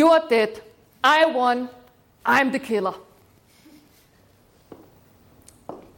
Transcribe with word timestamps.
You 0.00 0.08
are 0.08 0.26
dead. 0.26 0.62
I 1.04 1.26
won. 1.26 1.68
I'm 2.24 2.50
the 2.50 2.58
killer. 2.58 2.94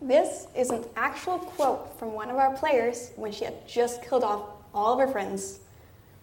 This 0.01 0.49
is 0.57 0.71
an 0.71 0.85
actual 0.97 1.39
quote 1.39 1.97
from 2.01 2.13
one 2.13 2.29
of 2.29 2.35
our 2.35 2.53
players 2.57 3.13
when 3.15 3.31
she 3.31 3.45
had 3.45 3.65
just 3.69 4.03
killed 4.03 4.25
off 4.25 4.43
all 4.75 4.95
of 4.95 4.99
her 4.99 5.07
friends, 5.07 5.61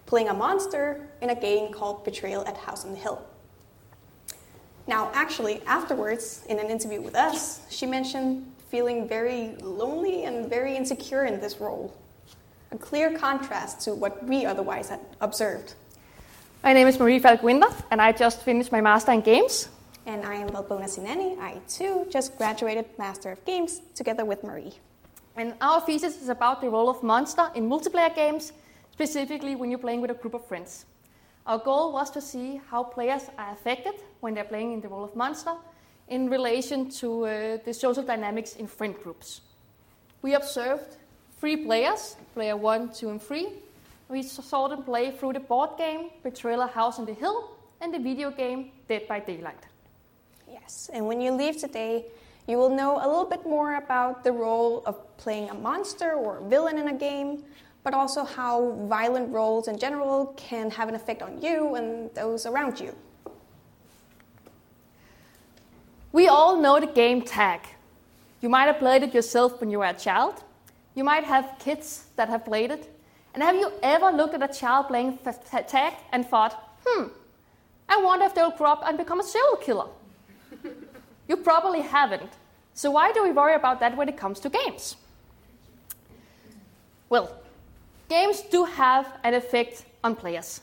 playing 0.08 0.28
a 0.28 0.34
monster 0.34 1.08
in 1.22 1.30
a 1.30 1.36
game 1.36 1.72
called 1.72 2.04
Betrayal 2.04 2.44
at 2.46 2.58
House 2.58 2.84
on 2.84 2.92
the 2.92 2.98
Hill. 2.98 3.26
Now, 4.86 5.10
actually, 5.14 5.62
afterwards, 5.66 6.44
in 6.50 6.60
an 6.60 6.70
interview 6.70 7.00
with 7.00 7.16
us, 7.16 7.62
she 7.70 7.86
mentioned 7.86 8.46
feeling 8.70 9.08
very 9.08 9.56
lonely 9.62 10.26
and 10.26 10.50
very 10.50 10.76
insecure 10.76 11.24
in 11.24 11.40
this 11.40 11.62
role. 11.62 11.96
A 12.74 12.78
clear 12.78 13.18
contrast 13.18 13.80
to 13.86 13.96
what 13.96 14.22
we 14.26 14.46
otherwise 14.46 14.90
had 14.90 15.00
observed. 15.22 15.76
My 16.62 16.74
name 16.74 16.88
is 16.88 17.00
Marie 17.00 17.20
Falk-Vinter, 17.20 17.74
and 17.90 18.02
I 18.02 18.12
just 18.12 18.42
finished 18.42 18.70
my 18.70 18.82
Master 18.82 19.14
in 19.14 19.22
Games. 19.22 19.70
And 20.06 20.26
I 20.26 20.36
am 20.36 20.50
Valbona 20.50 20.90
Sinani. 20.90 21.40
I 21.40 21.62
too 21.70 22.06
just 22.10 22.38
graduated 22.38 22.86
Master 22.98 23.32
of 23.32 23.46
Games 23.46 23.80
together 23.96 24.26
with 24.26 24.44
Marie. 24.44 24.74
And 25.38 25.54
our 25.62 25.80
thesis 25.80 26.22
is 26.22 26.28
about 26.28 26.60
the 26.60 26.70
role 26.70 26.90
of 26.90 27.02
monster 27.02 27.50
in 27.56 27.70
multiplayer 27.70 28.14
games, 28.14 28.52
specifically 28.92 29.56
when 29.56 29.70
you're 29.70 29.80
playing 29.80 30.02
with 30.02 30.12
a 30.12 30.16
group 30.16 30.34
of 30.34 30.46
friends. 30.46 30.86
Our 31.48 31.60
goal 31.60 31.94
was 31.94 32.12
to 32.12 32.20
see 32.20 32.60
how 32.70 32.84
players 32.84 33.24
are 33.38 33.54
affected 33.54 33.94
when 34.20 34.34
they're 34.34 34.44
playing 34.44 34.74
in 34.74 34.82
the 34.82 34.90
role 34.90 35.06
of 35.06 35.16
monster 35.16 35.54
in 36.10 36.30
relation 36.30 36.90
to 37.00 37.26
uh, 37.26 37.58
the 37.64 37.74
social 37.74 38.04
dynamics 38.04 38.58
in 38.58 38.68
friend 38.68 38.96
groups. 39.02 39.40
We 40.22 40.34
observed 40.34 40.98
three 41.40 41.56
players, 41.56 42.18
player 42.34 42.58
one, 42.58 42.92
two, 42.92 43.12
and 43.12 43.22
three. 43.22 43.48
We 44.10 44.24
saw 44.24 44.68
them 44.68 44.82
play 44.82 45.12
through 45.12 45.34
the 45.34 45.40
board 45.40 45.78
game 45.78 46.10
Betrayal 46.24 46.66
House 46.66 46.98
on 46.98 47.06
the 47.06 47.14
Hill 47.14 47.52
and 47.80 47.94
the 47.94 48.00
video 48.00 48.32
game 48.32 48.72
Dead 48.88 49.08
by 49.08 49.20
Daylight. 49.20 49.64
Yes, 50.52 50.90
and 50.92 51.06
when 51.06 51.22
you 51.22 51.32
leave 51.32 51.58
today, 51.58 52.06
you 52.48 52.58
will 52.58 52.76
know 52.76 52.98
a 52.98 53.06
little 53.08 53.30
bit 53.30 53.46
more 53.46 53.76
about 53.76 54.24
the 54.24 54.32
role 54.32 54.82
of 54.88 54.96
playing 55.18 55.52
a 55.52 55.54
monster 55.54 56.14
or 56.14 56.38
a 56.38 56.44
villain 56.50 56.80
in 56.80 56.88
a 56.88 56.94
game, 56.94 57.44
but 57.84 57.94
also 57.94 58.24
how 58.24 58.72
violent 58.88 59.32
roles 59.32 59.68
in 59.68 59.78
general 59.78 60.34
can 60.36 60.72
have 60.72 60.90
an 60.90 60.96
effect 60.96 61.22
on 61.22 61.40
you 61.40 61.76
and 61.76 62.10
those 62.16 62.48
around 62.48 62.80
you. 62.80 62.96
We 66.12 66.28
all 66.28 66.60
know 66.60 66.80
the 66.80 66.88
game 66.88 67.22
tag. 67.22 67.62
You 68.42 68.50
might 68.50 68.66
have 68.66 68.80
played 68.80 69.04
it 69.04 69.14
yourself 69.14 69.60
when 69.62 69.70
you 69.70 69.78
were 69.78 69.86
a 69.86 69.94
child. 69.94 70.44
You 70.96 71.04
might 71.04 71.26
have 71.26 71.58
kids 71.60 72.06
that 72.16 72.28
have 72.30 72.44
played 72.44 72.72
it. 72.72 72.90
And 73.34 73.44
have 73.44 73.56
you 73.56 73.72
ever 73.84 74.12
looked 74.12 74.34
at 74.34 74.44
a 74.50 74.54
child 74.54 74.88
playing 74.88 75.20
tag 75.68 75.94
and 76.12 76.26
thought, 76.26 76.54
hmm, 76.86 77.06
I 77.88 78.02
wonder 78.02 78.26
if 78.26 78.34
they'll 78.34 78.52
grow 78.52 78.72
up 78.72 78.84
and 78.86 78.98
become 78.98 79.20
a 79.20 79.24
serial 79.24 79.58
killer? 79.58 79.88
you 81.28 81.38
probably 81.38 81.82
haven't. 81.82 82.32
So 82.74 82.92
why 82.92 83.12
do 83.12 83.24
we 83.24 83.32
worry 83.32 83.56
about 83.56 83.80
that 83.82 83.96
when 83.96 84.10
it 84.10 84.18
comes 84.18 84.40
to 84.42 84.50
games? 84.50 84.96
Well, 87.10 87.36
games 88.08 88.42
do 88.42 88.66
have 88.66 89.06
an 89.24 89.34
effect 89.34 89.86
on 90.04 90.16
players. 90.16 90.62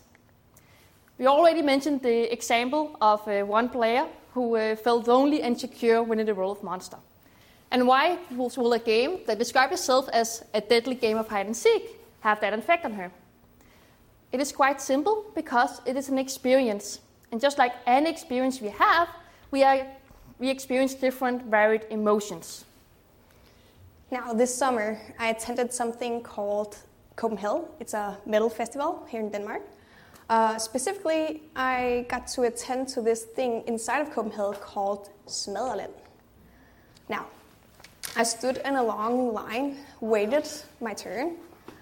We 1.18 1.26
already 1.26 1.62
mentioned 1.62 2.02
the 2.02 2.32
example 2.32 2.96
of 3.00 3.26
uh, 3.26 3.42
one 3.42 3.68
player 3.68 4.06
who 4.34 4.56
uh, 4.56 4.76
felt 4.76 5.08
lonely 5.08 5.42
and 5.42 5.58
secure 5.58 6.02
when 6.02 6.20
in 6.20 6.26
the 6.26 6.34
role 6.34 6.52
of 6.52 6.62
monster. 6.62 6.98
And 7.70 7.86
why 7.86 8.18
will 8.30 8.72
a 8.72 8.78
game 8.78 9.20
that 9.26 9.38
describes 9.38 9.72
itself 9.72 10.08
as 10.12 10.44
a 10.54 10.60
deadly 10.60 10.94
game 10.94 11.16
of 11.16 11.28
hide 11.28 11.46
and 11.46 11.56
seek 11.56 11.95
have 12.20 12.40
that 12.40 12.52
effect 12.52 12.84
on 12.84 12.92
her? 12.92 13.10
It 14.32 14.40
is 14.40 14.52
quite 14.52 14.80
simple 14.80 15.24
because 15.34 15.80
it 15.86 15.96
is 15.96 16.08
an 16.08 16.18
experience. 16.18 17.00
And 17.32 17.40
just 17.40 17.58
like 17.58 17.72
any 17.86 18.10
experience 18.10 18.60
we 18.60 18.68
have, 18.68 19.08
we, 19.50 19.62
are, 19.62 19.86
we 20.38 20.50
experience 20.50 20.94
different 20.94 21.44
varied 21.44 21.86
emotions. 21.90 22.64
Now, 24.10 24.32
this 24.32 24.54
summer, 24.54 24.98
I 25.18 25.28
attended 25.28 25.72
something 25.72 26.22
called 26.22 26.76
Copenhell. 27.16 27.68
It's 27.80 27.94
a 27.94 28.16
metal 28.26 28.48
festival 28.48 29.04
here 29.08 29.20
in 29.20 29.30
Denmark. 29.30 29.62
Uh, 30.28 30.58
specifically, 30.58 31.42
I 31.54 32.04
got 32.08 32.26
to 32.28 32.42
attend 32.42 32.88
to 32.88 33.00
this 33.00 33.24
thing 33.24 33.62
inside 33.66 34.00
of 34.00 34.10
Copenhell 34.12 34.60
called 34.60 35.10
Smadreland. 35.26 35.94
Now, 37.08 37.26
I 38.16 38.22
stood 38.24 38.58
in 38.64 38.76
a 38.76 38.82
long 38.82 39.32
line, 39.32 39.76
waited 40.00 40.48
my 40.80 40.94
turn. 40.94 41.36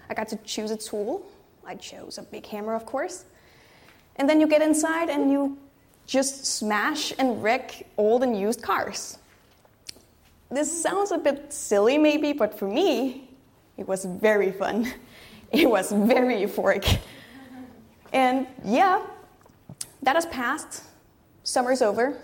I 0.09 0.13
got 0.13 0.27
to 0.29 0.37
choose 0.37 0.71
a 0.71 0.77
tool. 0.77 1.25
I 1.65 1.75
chose 1.75 2.17
a 2.17 2.23
big 2.23 2.45
hammer, 2.45 2.75
of 2.75 2.85
course. 2.85 3.25
And 4.17 4.29
then 4.29 4.39
you 4.39 4.47
get 4.47 4.61
inside 4.61 5.09
and 5.09 5.31
you 5.31 5.57
just 6.05 6.45
smash 6.45 7.13
and 7.17 7.41
wreck 7.41 7.85
old 7.97 8.23
and 8.23 8.39
used 8.39 8.61
cars. 8.61 9.17
This 10.49 10.81
sounds 10.83 11.11
a 11.11 11.17
bit 11.17 11.51
silly, 11.51 11.97
maybe, 11.97 12.31
but 12.31 12.57
for 12.57 12.67
me, 12.67 13.29
it 13.77 13.87
was 13.87 14.05
very 14.05 14.51
fun. 14.51 14.91
It 15.51 15.69
was 15.69 15.91
very 15.91 16.35
euphoric. 16.35 16.99
And 18.11 18.47
yeah, 18.65 19.05
that 20.01 20.15
has 20.15 20.25
passed. 20.25 20.83
Summer's 21.43 21.81
over. 21.81 22.17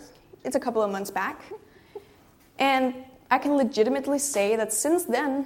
It's 0.44 0.56
a 0.56 0.60
couple 0.60 0.82
of 0.82 0.92
months 0.92 1.12
back. 1.12 1.42
And 2.60 2.94
I 3.30 3.38
can 3.38 3.56
legitimately 3.56 4.20
say 4.20 4.56
that 4.58 4.74
since 4.74 5.06
then, 5.06 5.46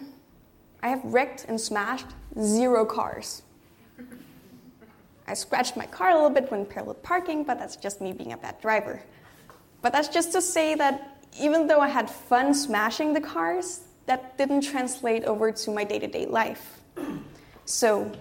I 0.82 0.88
have 0.88 1.02
wrecked 1.04 1.46
and 1.48 1.60
smashed 1.60 2.08
zero 2.40 2.86
cars. 2.86 3.44
I 5.28 5.34
scratched 5.34 5.76
my 5.76 5.86
car 5.88 6.12
a 6.12 6.14
little 6.14 6.30
bit 6.30 6.52
when 6.52 6.66
parallel 6.66 6.96
parking, 6.96 7.44
but 7.44 7.58
that's 7.58 7.76
just 7.76 8.00
me 8.02 8.14
being 8.14 8.34
a 8.34 8.38
bad 8.38 8.62
driver. 8.62 9.02
But 9.82 9.92
that's 9.92 10.08
just 10.08 10.32
to 10.34 10.42
say 10.42 10.76
that 10.76 11.20
even 11.40 11.68
though 11.68 11.80
I 11.80 11.88
had 11.88 12.10
fun 12.10 12.54
smashing 12.54 13.14
the 13.14 13.22
cars, 13.22 13.82
that 14.06 14.38
didn't 14.38 14.62
translate 14.62 15.24
over 15.24 15.52
to 15.52 15.72
my 15.72 15.84
day 15.84 16.00
to 16.00 16.08
day 16.08 16.26
life. 16.26 16.82
So 17.66 18.12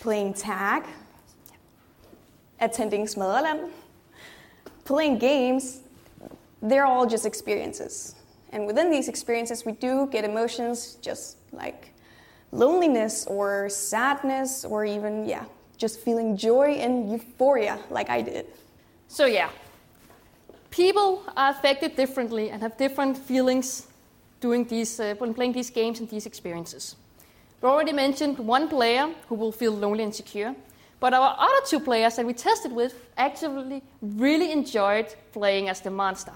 playing 0.00 0.34
tag, 0.34 0.84
attending 2.60 3.06
Smadreland, 3.06 3.70
playing 4.84 5.18
games, 5.18 5.80
they're 6.62 6.84
all 6.84 7.06
just 7.06 7.26
experiences. 7.26 8.14
And 8.52 8.66
within 8.66 8.90
these 8.90 9.08
experiences, 9.08 9.64
we 9.64 9.72
do 9.72 10.08
get 10.10 10.24
emotions 10.24 10.98
just 11.00 11.38
like 11.52 11.92
loneliness 12.52 13.26
or 13.26 13.68
sadness 13.68 14.64
or 14.64 14.84
even, 14.84 15.26
yeah, 15.26 15.44
just 15.76 16.00
feeling 16.00 16.36
joy 16.36 16.72
and 16.72 17.10
euphoria 17.10 17.78
like 17.90 18.08
I 18.10 18.22
did. 18.22 18.46
So, 19.08 19.26
yeah, 19.26 19.50
people 20.70 21.22
are 21.36 21.50
affected 21.50 21.96
differently 21.96 22.50
and 22.50 22.62
have 22.62 22.76
different 22.76 23.16
feelings 23.16 23.86
doing 24.40 24.64
these, 24.64 25.00
uh, 25.00 25.14
when 25.18 25.34
playing 25.34 25.52
these 25.52 25.70
games 25.70 26.00
and 26.00 26.08
these 26.08 26.26
experiences. 26.26 26.96
We 27.62 27.68
already 27.68 27.92
mentioned 27.92 28.38
one 28.38 28.68
player 28.68 29.08
who 29.28 29.34
will 29.34 29.52
feel 29.52 29.72
lonely 29.72 30.04
and 30.04 30.14
secure, 30.14 30.54
but 31.00 31.14
our 31.14 31.36
other 31.38 31.66
two 31.66 31.80
players 31.80 32.16
that 32.16 32.26
we 32.26 32.32
tested 32.32 32.72
with 32.72 32.94
actually 33.16 33.82
really 34.02 34.52
enjoyed 34.52 35.14
playing 35.32 35.68
as 35.68 35.80
the 35.80 35.90
monster. 35.90 36.32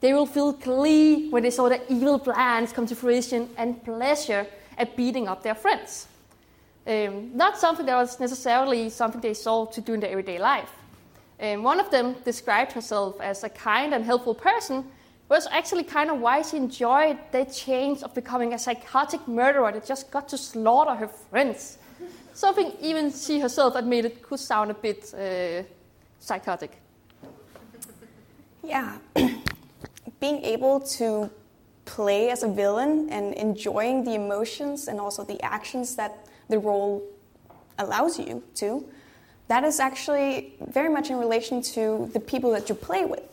They 0.00 0.12
will 0.12 0.26
feel 0.26 0.52
glee 0.52 1.30
when 1.30 1.42
they 1.42 1.50
saw 1.50 1.68
their 1.68 1.82
evil 1.88 2.18
plans 2.18 2.72
come 2.72 2.86
to 2.86 2.96
fruition 2.96 3.48
and 3.56 3.82
pleasure 3.84 4.46
at 4.78 4.96
beating 4.96 5.28
up 5.28 5.42
their 5.42 5.54
friends. 5.54 6.06
Um, 6.86 7.36
not 7.36 7.58
something 7.58 7.86
that 7.86 7.94
was 7.94 8.18
necessarily 8.18 8.90
something 8.90 9.20
they 9.20 9.34
saw 9.34 9.66
to 9.66 9.80
do 9.80 9.94
in 9.94 10.00
their 10.00 10.10
everyday 10.10 10.38
life. 10.38 10.70
Um, 11.40 11.62
one 11.62 11.80
of 11.80 11.90
them 11.90 12.16
described 12.24 12.72
herself 12.72 13.20
as 13.20 13.44
a 13.44 13.48
kind 13.48 13.94
and 13.94 14.04
helpful 14.04 14.34
person 14.34 14.84
was 15.28 15.46
actually 15.50 15.84
kind 15.84 16.10
of 16.10 16.20
why 16.20 16.42
she 16.42 16.56
enjoyed 16.56 17.18
the 17.30 17.44
change 17.46 18.02
of 18.02 18.14
becoming 18.14 18.52
a 18.52 18.58
psychotic 18.58 19.26
murderer 19.26 19.72
that 19.72 19.86
just 19.86 20.10
got 20.10 20.28
to 20.28 20.36
slaughter 20.36 20.94
her 20.94 21.08
friends. 21.08 21.78
Something 22.34 22.72
even 22.80 23.12
she 23.12 23.40
herself 23.40 23.74
admitted 23.74 24.22
could 24.22 24.40
sound 24.40 24.70
a 24.70 24.74
bit 24.74 25.14
uh, 25.14 25.62
psychotic. 26.18 26.72
Yeah. 28.62 28.98
Being 30.20 30.44
able 30.44 30.80
to 30.80 31.30
play 31.92 32.30
as 32.30 32.42
a 32.42 32.48
villain 32.48 33.08
and 33.10 33.34
enjoying 33.34 34.02
the 34.02 34.14
emotions 34.14 34.88
and 34.88 34.98
also 34.98 35.22
the 35.24 35.40
actions 35.42 35.94
that 35.96 36.26
the 36.48 36.58
role 36.58 37.02
allows 37.78 38.18
you 38.18 38.42
to, 38.54 38.82
that 39.48 39.62
is 39.62 39.78
actually 39.78 40.54
very 40.68 40.88
much 40.88 41.10
in 41.10 41.18
relation 41.18 41.60
to 41.60 42.08
the 42.14 42.20
people 42.20 42.50
that 42.50 42.68
you 42.70 42.74
play 42.74 43.04
with 43.04 43.28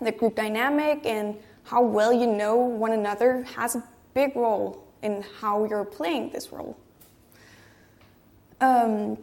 the 0.00 0.10
group 0.10 0.34
dynamic 0.34 1.04
and 1.04 1.36
how 1.64 1.82
well 1.82 2.12
you 2.12 2.26
know 2.26 2.56
one 2.56 2.92
another 2.92 3.42
has 3.42 3.76
a 3.76 3.84
big 4.14 4.34
role 4.34 4.82
in 5.02 5.22
how 5.40 5.64
you're 5.64 5.84
playing 5.84 6.30
this 6.30 6.50
role. 6.50 6.76
Um, 8.60 9.16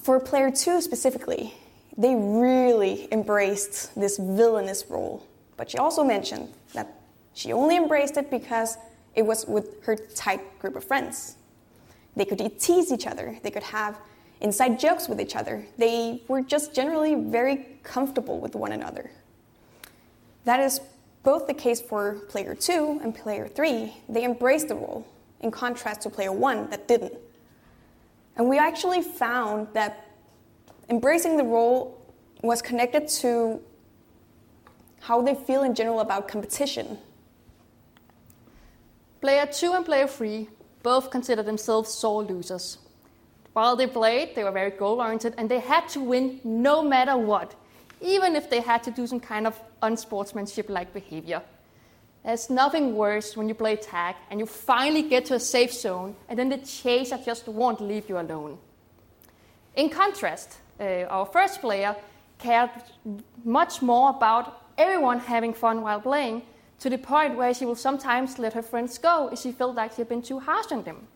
for 0.00 0.20
player 0.20 0.50
two 0.50 0.82
specifically, 0.82 1.54
they 1.96 2.14
really 2.14 3.08
embraced 3.10 3.94
this 3.94 4.18
villainous 4.18 4.84
role. 4.90 5.24
But 5.56 5.70
she 5.70 5.78
also 5.78 6.04
mentioned 6.04 6.52
that 6.74 6.95
she 7.36 7.52
only 7.52 7.76
embraced 7.76 8.16
it 8.16 8.30
because 8.30 8.78
it 9.14 9.20
was 9.20 9.44
with 9.46 9.84
her 9.84 9.94
tight 9.94 10.58
group 10.58 10.74
of 10.74 10.82
friends. 10.82 11.36
They 12.16 12.24
could 12.24 12.40
tease 12.58 12.90
each 12.90 13.06
other, 13.06 13.38
they 13.42 13.50
could 13.50 13.62
have 13.62 13.98
inside 14.40 14.80
jokes 14.80 15.06
with 15.06 15.20
each 15.20 15.36
other. 15.36 15.66
They 15.76 16.22
were 16.28 16.40
just 16.40 16.74
generally 16.74 17.14
very 17.14 17.78
comfortable 17.82 18.40
with 18.40 18.54
one 18.54 18.72
another. 18.72 19.10
That 20.44 20.60
is 20.60 20.80
both 21.24 21.46
the 21.46 21.52
case 21.52 21.78
for 21.78 22.14
player 22.30 22.54
2 22.54 23.00
and 23.02 23.14
player 23.14 23.48
3. 23.48 23.92
They 24.08 24.24
embraced 24.24 24.68
the 24.68 24.74
role, 24.74 25.06
in 25.40 25.50
contrast 25.50 26.00
to 26.02 26.10
player 26.10 26.32
1 26.32 26.70
that 26.70 26.88
didn't. 26.88 27.14
And 28.36 28.48
we 28.48 28.58
actually 28.58 29.02
found 29.02 29.68
that 29.74 30.06
embracing 30.88 31.36
the 31.36 31.44
role 31.44 32.00
was 32.42 32.62
connected 32.62 33.08
to 33.08 33.60
how 35.00 35.20
they 35.20 35.34
feel 35.34 35.64
in 35.64 35.74
general 35.74 36.00
about 36.00 36.28
competition. 36.28 36.96
Player 39.20 39.46
2 39.46 39.72
and 39.72 39.84
player 39.84 40.06
3 40.06 40.48
both 40.82 41.10
consider 41.10 41.42
themselves 41.42 41.92
sore 41.92 42.22
losers. 42.22 42.78
While 43.54 43.74
they 43.74 43.86
played, 43.86 44.34
they 44.34 44.44
were 44.44 44.50
very 44.50 44.70
goal 44.70 45.00
oriented 45.00 45.34
and 45.38 45.48
they 45.50 45.60
had 45.60 45.88
to 45.90 46.00
win 46.00 46.40
no 46.44 46.82
matter 46.82 47.16
what, 47.16 47.54
even 48.00 48.36
if 48.36 48.50
they 48.50 48.60
had 48.60 48.82
to 48.82 48.90
do 48.90 49.06
some 49.06 49.20
kind 49.20 49.46
of 49.46 49.58
unsportsmanship 49.82 50.68
like 50.68 50.92
behavior. 50.92 51.42
There's 52.22 52.50
nothing 52.50 52.94
worse 52.94 53.36
when 53.36 53.48
you 53.48 53.54
play 53.54 53.76
tag 53.76 54.16
and 54.30 54.38
you 54.38 54.46
finally 54.46 55.02
get 55.02 55.24
to 55.26 55.34
a 55.34 55.40
safe 55.40 55.72
zone 55.72 56.16
and 56.28 56.38
then 56.38 56.50
the 56.50 56.58
chaser 56.58 57.18
just 57.24 57.48
won't 57.48 57.80
leave 57.80 58.08
you 58.08 58.18
alone. 58.18 58.58
In 59.76 59.88
contrast, 59.88 60.58
uh, 60.78 61.04
our 61.08 61.24
first 61.24 61.60
player 61.60 61.96
cared 62.38 62.70
much 63.44 63.80
more 63.80 64.10
about 64.10 64.62
everyone 64.76 65.20
having 65.20 65.54
fun 65.54 65.80
while 65.80 66.00
playing 66.00 66.42
to 66.80 66.90
the 66.90 66.98
point 66.98 67.36
where 67.36 67.54
she 67.54 67.64
will 67.64 67.76
sometimes 67.76 68.38
let 68.38 68.52
her 68.52 68.62
friends 68.62 68.98
go 68.98 69.28
if 69.32 69.38
she 69.38 69.52
felt 69.52 69.74
like 69.74 69.92
she 69.92 69.98
had 69.98 70.08
been 70.08 70.22
too 70.22 70.40
harsh 70.40 70.70
on 70.72 70.82
them. 70.82 71.08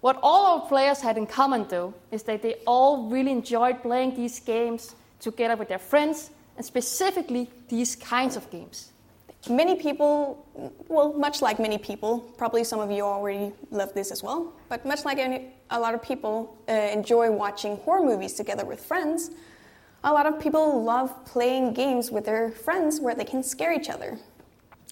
What 0.00 0.18
all 0.22 0.60
our 0.60 0.68
players 0.68 1.00
had 1.00 1.16
in 1.16 1.26
common, 1.26 1.66
though, 1.68 1.94
is 2.10 2.24
that 2.24 2.42
they 2.42 2.56
all 2.66 3.08
really 3.08 3.30
enjoyed 3.30 3.80
playing 3.80 4.14
these 4.14 4.38
games 4.38 4.94
together 5.18 5.56
with 5.56 5.68
their 5.68 5.78
friends, 5.78 6.30
and 6.56 6.64
specifically 6.64 7.50
these 7.68 7.96
kinds 7.96 8.36
of 8.36 8.50
games. 8.50 8.92
Many 9.48 9.74
people, 9.76 10.46
well, 10.88 11.12
much 11.12 11.42
like 11.42 11.58
many 11.58 11.78
people, 11.78 12.18
probably 12.38 12.64
some 12.64 12.80
of 12.80 12.90
you 12.90 13.02
already 13.02 13.52
love 13.70 13.92
this 13.94 14.10
as 14.10 14.22
well, 14.22 14.52
but 14.68 14.84
much 14.86 15.04
like 15.04 15.18
any, 15.18 15.52
a 15.70 15.78
lot 15.78 15.94
of 15.94 16.02
people 16.02 16.56
uh, 16.68 16.72
enjoy 16.72 17.30
watching 17.30 17.76
horror 17.78 18.04
movies 18.04 18.34
together 18.34 18.64
with 18.64 18.80
friends, 18.84 19.30
a 20.02 20.12
lot 20.12 20.26
of 20.26 20.38
people 20.38 20.82
love 20.82 21.24
playing 21.24 21.72
games 21.72 22.10
with 22.10 22.26
their 22.26 22.50
friends 22.50 23.00
where 23.00 23.14
they 23.14 23.24
can 23.24 23.42
scare 23.42 23.72
each 23.72 23.88
other. 23.88 24.18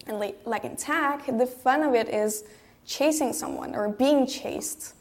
And 0.07 0.19
like, 0.19 0.65
in 0.65 0.77
tag, 0.77 1.39
the 1.39 1.47
fun 1.47 1.83
of 1.83 1.95
it 1.95 2.09
is 2.09 2.45
chasing 2.85 3.33
someone 3.33 3.75
or 3.75 3.89
being 3.89 4.27
chased. 4.27 4.95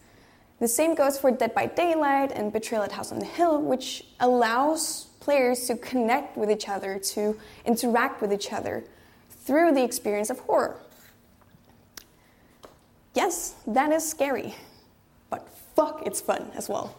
The 0.60 0.68
same 0.68 0.94
goes 0.94 1.18
for 1.18 1.32
Dead 1.32 1.56
by 1.56 1.66
Daylight 1.66 2.32
and 2.32 2.54
Betrayal 2.54 2.84
at 2.84 2.92
House 2.92 3.12
on 3.12 3.18
the 3.18 3.26
Hill, 3.26 3.62
which 3.62 4.06
allows 4.20 5.08
players 5.20 5.66
to 5.68 5.76
connect 5.76 6.38
with 6.38 6.52
each 6.52 6.70
other, 6.70 7.00
to 7.00 7.38
interact 7.66 8.22
with 8.22 8.32
each 8.32 8.54
other 8.54 8.84
through 9.30 9.74
the 9.74 9.84
experience 9.84 10.30
of 10.30 10.40
horror. 10.40 10.78
Yes, 13.16 13.56
that 13.68 13.92
is 13.92 14.08
scary, 14.08 14.56
but 15.30 15.50
fuck, 15.76 16.04
it's 16.06 16.22
fun 16.22 16.52
as 16.56 16.70
well. 16.70 16.96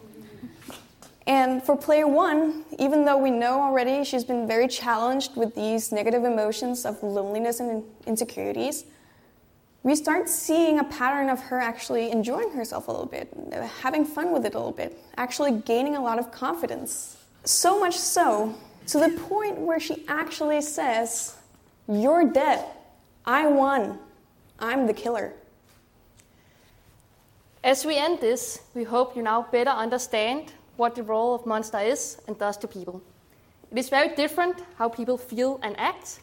And 1.25 1.63
for 1.63 1.77
player 1.77 2.07
one, 2.07 2.65
even 2.79 3.05
though 3.05 3.17
we 3.17 3.31
know 3.31 3.61
already 3.61 4.03
she's 4.03 4.25
been 4.25 4.45
very 4.45 4.67
challenged 4.67 5.35
with 5.37 5.55
these 5.55 5.91
negative 5.91 6.25
emotions 6.25 6.85
of 6.85 7.01
loneliness 7.01 7.59
and 7.61 7.83
insecurities, 8.05 8.85
we 9.83 9.95
start 9.95 10.29
seeing 10.29 10.79
a 10.79 10.83
pattern 10.85 11.29
of 11.29 11.39
her 11.41 11.59
actually 11.59 12.11
enjoying 12.11 12.51
herself 12.51 12.87
a 12.87 12.91
little 12.91 13.05
bit, 13.05 13.29
having 13.81 14.05
fun 14.05 14.31
with 14.31 14.45
it 14.45 14.53
a 14.53 14.57
little 14.57 14.71
bit, 14.73 14.97
actually 15.17 15.51
gaining 15.51 15.95
a 15.95 16.01
lot 16.01 16.19
of 16.19 16.31
confidence. 16.31 17.17
So 17.43 17.79
much 17.79 17.97
so, 17.97 18.55
to 18.87 18.99
the 18.99 19.09
point 19.27 19.59
where 19.59 19.79
she 19.79 20.05
actually 20.07 20.61
says, 20.61 21.37
You're 21.87 22.25
dead. 22.25 22.65
I 23.25 23.47
won. 23.47 23.99
I'm 24.59 24.87
the 24.87 24.93
killer. 24.93 25.33
As 27.63 27.85
we 27.85 27.97
end 27.97 28.19
this, 28.19 28.61
we 28.73 28.83
hope 28.83 29.15
you 29.15 29.21
now 29.23 29.47
better 29.51 29.69
understand 29.69 30.51
what 30.77 30.95
the 30.95 31.03
role 31.03 31.35
of 31.35 31.45
Monster 31.45 31.79
is 31.79 32.17
and 32.27 32.37
does 32.37 32.57
to 32.57 32.67
people. 32.67 33.01
It 33.71 33.77
is 33.77 33.89
very 33.89 34.15
different 34.15 34.63
how 34.77 34.89
people 34.89 35.17
feel 35.17 35.59
and 35.63 35.79
act, 35.79 36.19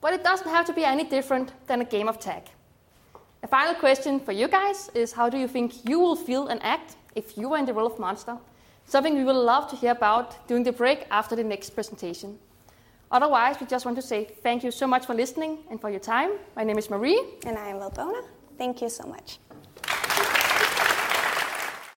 but 0.00 0.12
it 0.12 0.24
doesn't 0.24 0.48
have 0.48 0.66
to 0.66 0.72
be 0.72 0.84
any 0.84 1.04
different 1.04 1.52
than 1.66 1.80
a 1.80 1.84
game 1.84 2.08
of 2.08 2.18
tag. 2.18 2.42
A 3.42 3.46
final 3.46 3.74
question 3.74 4.20
for 4.20 4.32
you 4.32 4.48
guys 4.48 4.90
is 4.94 5.12
how 5.12 5.28
do 5.30 5.38
you 5.38 5.48
think 5.48 5.88
you 5.88 5.98
will 5.98 6.16
feel 6.16 6.48
and 6.48 6.62
act 6.62 6.96
if 7.14 7.38
you 7.38 7.48
were 7.48 7.58
in 7.58 7.64
the 7.64 7.72
role 7.72 7.86
of 7.86 7.98
monster? 7.98 8.36
Something 8.84 9.14
we 9.14 9.24
would 9.24 9.36
love 9.36 9.68
to 9.70 9.76
hear 9.76 9.92
about 9.92 10.46
during 10.48 10.64
the 10.64 10.72
break 10.72 11.06
after 11.10 11.36
the 11.36 11.44
next 11.44 11.70
presentation. 11.70 12.38
Otherwise, 13.10 13.56
we 13.60 13.66
just 13.66 13.84
want 13.84 13.96
to 13.96 14.02
say 14.02 14.24
thank 14.42 14.62
you 14.62 14.70
so 14.70 14.86
much 14.86 15.06
for 15.06 15.14
listening 15.14 15.58
and 15.70 15.80
for 15.80 15.90
your 15.90 16.00
time. 16.00 16.32
My 16.54 16.64
name 16.64 16.78
is 16.78 16.90
Marie. 16.90 17.20
And 17.46 17.56
I 17.56 17.68
am 17.68 17.76
Valbona. 17.76 18.22
Thank 18.58 18.82
you 18.82 18.88
so 18.88 19.04
much. 19.06 19.38